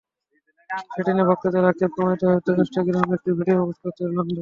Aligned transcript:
সেটি 0.93 1.11
নিয়ে 1.15 1.29
ভক্তদের 1.29 1.63
আক্ষেপ 1.71 1.91
কমাতেই 1.97 2.29
হয়তো, 2.31 2.49
ইনস্টাগ্রামে 2.57 3.13
একটি 3.17 3.29
ভিডিও 3.39 3.57
পোস্ট 3.61 3.79
করেছেন 3.83 4.05
রোনালদো। 4.07 4.35